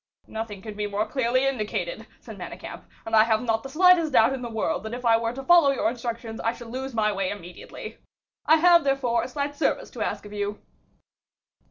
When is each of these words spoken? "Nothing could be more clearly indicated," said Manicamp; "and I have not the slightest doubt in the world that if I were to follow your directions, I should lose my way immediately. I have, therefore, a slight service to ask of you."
"Nothing 0.25 0.63
could 0.63 0.75
be 0.75 0.87
more 0.87 1.05
clearly 1.07 1.45
indicated," 1.45 2.07
said 2.19 2.35
Manicamp; 2.39 2.85
"and 3.05 3.15
I 3.15 3.23
have 3.25 3.43
not 3.43 3.61
the 3.61 3.69
slightest 3.69 4.13
doubt 4.13 4.33
in 4.33 4.41
the 4.41 4.49
world 4.49 4.81
that 4.81 4.95
if 4.95 5.05
I 5.05 5.15
were 5.15 5.31
to 5.31 5.43
follow 5.43 5.69
your 5.69 5.93
directions, 5.93 6.39
I 6.39 6.53
should 6.53 6.69
lose 6.69 6.95
my 6.95 7.11
way 7.13 7.29
immediately. 7.29 7.99
I 8.47 8.55
have, 8.55 8.83
therefore, 8.83 9.21
a 9.21 9.27
slight 9.27 9.55
service 9.55 9.91
to 9.91 10.01
ask 10.01 10.25
of 10.25 10.33
you." 10.33 10.59